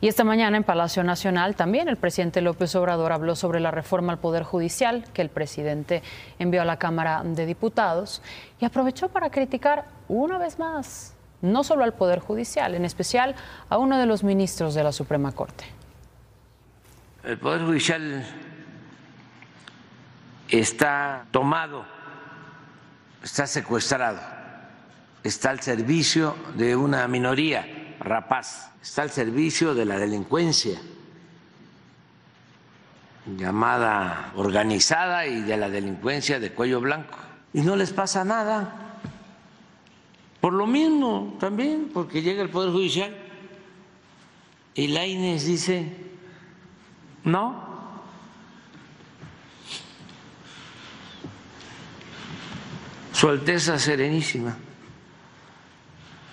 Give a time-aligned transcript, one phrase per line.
[0.00, 4.12] Y esta mañana en Palacio Nacional también el presidente López Obrador habló sobre la reforma
[4.12, 6.02] al Poder Judicial que el presidente
[6.38, 8.22] envió a la Cámara de Diputados
[8.60, 13.34] y aprovechó para criticar una vez más no solo al Poder Judicial, en especial
[13.68, 15.64] a uno de los ministros de la Suprema Corte.
[17.22, 18.24] El Poder Judicial
[20.48, 21.84] está tomado,
[23.22, 24.20] está secuestrado,
[25.22, 30.78] está al servicio de una minoría rapaz, está al servicio de la delincuencia
[33.26, 37.16] llamada organizada y de la delincuencia de cuello blanco.
[37.52, 38.98] Y no les pasa nada.
[40.40, 43.16] Por lo mismo también, porque llega el Poder Judicial
[44.74, 45.96] y la Inés dice,
[47.24, 47.72] no.
[53.12, 54.56] Su Alteza Serenísima.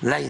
[0.00, 0.29] La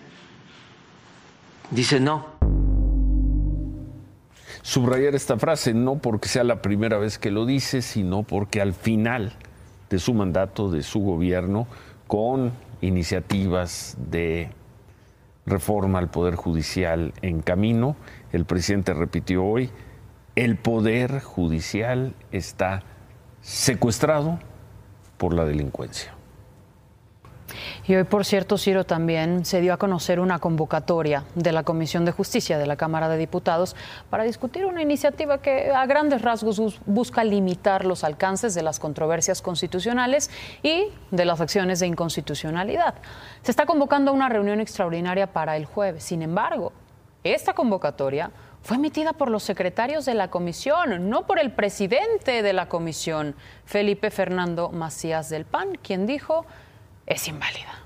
[1.71, 2.25] Dice no.
[4.61, 8.73] Subrayar esta frase no porque sea la primera vez que lo dice, sino porque al
[8.73, 9.33] final
[9.89, 11.67] de su mandato, de su gobierno,
[12.05, 12.51] con
[12.81, 14.51] iniciativas de
[15.45, 17.95] reforma al Poder Judicial en camino,
[18.31, 19.71] el presidente repitió hoy,
[20.35, 22.83] el Poder Judicial está
[23.41, 24.39] secuestrado
[25.17, 26.13] por la delincuencia.
[27.91, 32.05] Y hoy, por cierto, Ciro, también se dio a conocer una convocatoria de la Comisión
[32.05, 33.75] de Justicia de la Cámara de Diputados
[34.09, 39.41] para discutir una iniciativa que a grandes rasgos busca limitar los alcances de las controversias
[39.41, 40.31] constitucionales
[40.63, 42.93] y de las acciones de inconstitucionalidad.
[43.41, 46.05] Se está convocando una reunión extraordinaria para el jueves.
[46.05, 46.71] Sin embargo,
[47.25, 48.31] esta convocatoria
[48.61, 53.35] fue emitida por los secretarios de la comisión, no por el presidente de la comisión,
[53.65, 56.45] Felipe Fernando Macías del PAN, quien dijo
[57.05, 57.85] es inválida.